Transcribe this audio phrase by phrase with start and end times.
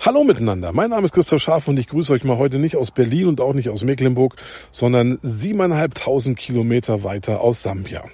[0.00, 2.92] Hallo miteinander, mein Name ist Christoph Scharf und ich grüße euch mal heute nicht aus
[2.92, 4.36] Berlin und auch nicht aus Mecklenburg,
[4.70, 8.04] sondern siebeneinhalbtausend Kilometer weiter aus Sambia.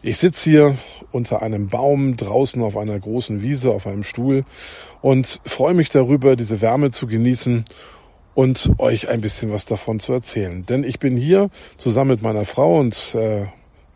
[0.00, 0.78] Ich sitze hier
[1.12, 4.46] unter einem Baum draußen auf einer großen Wiese auf einem Stuhl
[5.02, 7.66] und freue mich darüber, diese Wärme zu genießen
[8.34, 10.64] und euch ein bisschen was davon zu erzählen.
[10.64, 13.44] Denn ich bin hier zusammen mit meiner Frau und äh,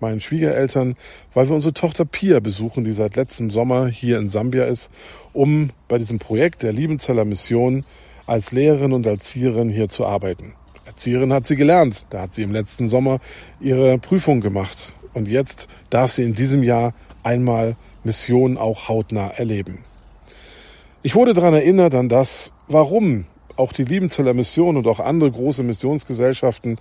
[0.01, 0.97] meinen Schwiegereltern,
[1.35, 4.91] weil wir unsere Tochter Pia besuchen, die seit letztem Sommer hier in Sambia ist,
[5.33, 7.85] um bei diesem Projekt der Liebenzeller Mission
[8.27, 10.55] als Lehrerin und Erzieherin hier zu arbeiten.
[10.87, 12.05] Erzieherin hat sie gelernt.
[12.11, 13.21] Da hat sie im letzten Sommer
[13.61, 14.95] ihre Prüfung gemacht.
[15.15, 19.85] Und jetzt darf sie in diesem Jahr einmal Mission auch hautnah erleben.
[21.03, 23.25] Ich wurde daran erinnert an das, warum
[23.57, 26.79] auch die Liebenzeller Mission und auch andere große Missionsgesellschaften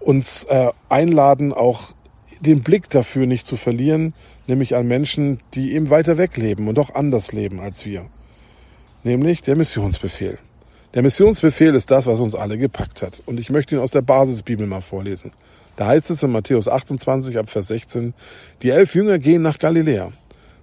[0.00, 1.92] uns äh, einladen, auch
[2.40, 4.14] den Blick dafür nicht zu verlieren,
[4.46, 8.06] nämlich an Menschen, die eben weiter weg leben und auch anders leben als wir.
[9.04, 10.38] Nämlich der Missionsbefehl.
[10.94, 13.22] Der Missionsbefehl ist das, was uns alle gepackt hat.
[13.26, 15.32] Und ich möchte ihn aus der Basisbibel mal vorlesen.
[15.76, 18.14] Da heißt es in Matthäus 28 ab Vers 16,
[18.62, 20.10] die elf Jünger gehen nach Galiläa.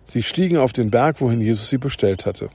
[0.05, 2.49] Sie stiegen auf den Berg, wohin Jesus sie bestellt hatte.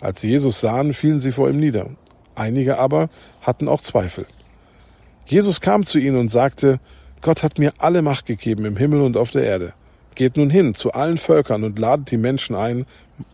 [0.00, 1.86] Als sie Jesus sahen, fielen sie vor ihm nieder.
[2.34, 3.08] Einige aber
[3.42, 4.26] hatten auch Zweifel.
[5.26, 6.80] Jesus kam zu ihnen und sagte,
[7.22, 9.72] Gott hat mir alle Macht gegeben im Himmel und auf der Erde.
[10.16, 12.84] Geht nun hin zu allen Völkern und ladet die Menschen ein,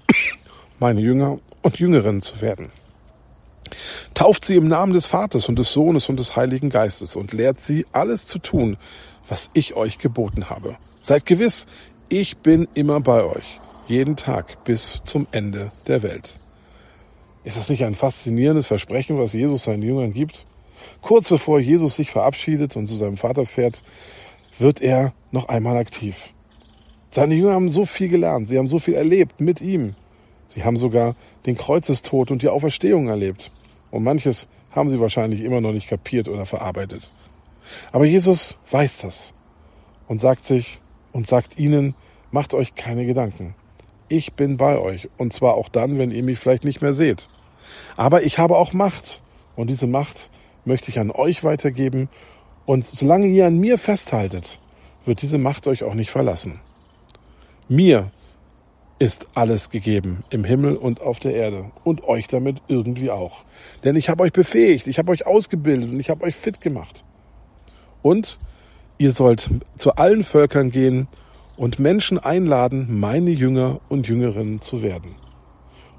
[0.79, 2.71] meine Jünger und Jüngerinnen zu werden.
[4.13, 7.61] Tauft sie im Namen des Vaters und des Sohnes und des Heiligen Geistes und lehrt
[7.61, 8.77] sie, alles zu tun,
[9.27, 10.77] was ich euch geboten habe.
[11.03, 11.67] Seid gewiss,
[12.11, 16.39] ich bin immer bei euch, jeden Tag bis zum Ende der Welt.
[17.45, 20.47] Ist das nicht ein faszinierendes Versprechen, was Jesus seinen Jüngern gibt?
[21.03, 23.83] Kurz bevor Jesus sich verabschiedet und zu seinem Vater fährt,
[24.59, 26.31] wird er noch einmal aktiv.
[27.11, 29.95] Seine Jünger haben so viel gelernt, sie haben so viel erlebt mit ihm.
[30.49, 31.15] Sie haben sogar
[31.47, 33.51] den Kreuzestod und die Auferstehung erlebt.
[33.91, 37.11] Und manches haben sie wahrscheinlich immer noch nicht kapiert oder verarbeitet.
[37.93, 39.35] Aber Jesus weiß das
[40.09, 40.79] und sagt sich
[41.13, 41.95] und sagt ihnen,
[42.31, 43.55] macht euch keine Gedanken.
[44.09, 47.29] Ich bin bei euch und zwar auch dann, wenn ihr mich vielleicht nicht mehr seht.
[47.97, 49.21] Aber ich habe auch Macht
[49.57, 50.31] und diese Macht
[50.69, 52.09] möchte ich an euch weitergeben.
[52.67, 54.59] Und solange ihr an mir festhaltet,
[55.05, 56.61] wird diese Macht euch auch nicht verlassen.
[57.69, 58.11] Mir
[59.01, 63.43] ist alles gegeben im Himmel und auf der Erde und euch damit irgendwie auch.
[63.85, 67.05] Denn ich habe euch befähigt, ich habe euch ausgebildet und ich habe euch fit gemacht.
[68.03, 68.39] Und
[68.99, 71.09] ihr sollt zu allen Völkern gehen
[71.57, 75.15] und Menschen einladen, meine Jünger und Jüngerinnen zu werden.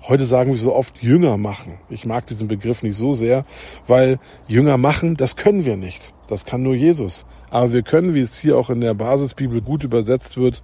[0.07, 1.73] Heute sagen wir so oft Jünger machen.
[1.89, 3.45] Ich mag diesen Begriff nicht so sehr,
[3.87, 4.17] weil
[4.47, 6.13] Jünger machen, das können wir nicht.
[6.29, 7.25] Das kann nur Jesus.
[7.51, 10.63] Aber wir können, wie es hier auch in der Basisbibel gut übersetzt wird,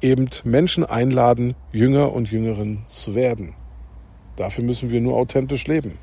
[0.00, 3.54] eben Menschen einladen, Jünger und Jüngerinnen zu werden.
[4.36, 5.98] Dafür müssen wir nur authentisch leben.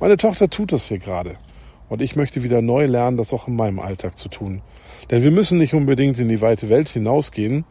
[0.00, 1.36] Meine Tochter tut das hier gerade.
[1.88, 4.62] Und ich möchte wieder neu lernen, das auch in meinem Alltag zu tun.
[5.10, 7.66] Denn wir müssen nicht unbedingt in die weite Welt hinausgehen,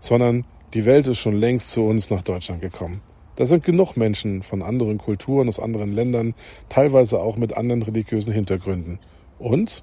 [0.00, 3.02] sondern die Welt ist schon längst zu uns nach Deutschland gekommen.
[3.36, 6.34] Da sind genug Menschen von anderen Kulturen, aus anderen Ländern,
[6.70, 8.98] teilweise auch mit anderen religiösen Hintergründen.
[9.38, 9.82] Und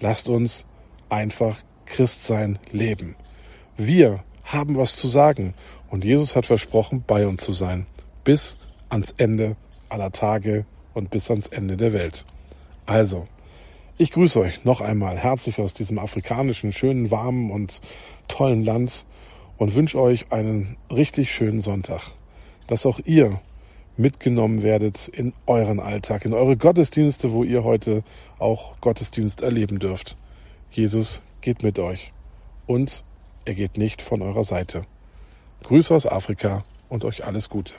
[0.00, 0.66] lasst uns
[1.08, 3.14] einfach Christsein leben.
[3.76, 5.54] Wir haben was zu sagen
[5.90, 7.86] und Jesus hat versprochen, bei uns zu sein.
[8.24, 8.56] Bis
[8.88, 9.54] ans Ende
[9.88, 10.64] aller Tage
[10.94, 12.24] und bis ans Ende der Welt.
[12.86, 13.28] Also,
[13.98, 17.80] ich grüße euch noch einmal herzlich aus diesem afrikanischen, schönen, warmen und
[18.26, 19.04] tollen Land
[19.58, 22.02] und wünsche euch einen richtig schönen Sonntag
[22.66, 23.40] dass auch ihr
[23.96, 28.02] mitgenommen werdet in euren Alltag, in eure Gottesdienste, wo ihr heute
[28.38, 30.16] auch Gottesdienst erleben dürft.
[30.72, 32.12] Jesus geht mit euch
[32.66, 33.02] und
[33.44, 34.84] er geht nicht von eurer Seite.
[35.62, 37.74] Grüße aus Afrika und euch alles Gute.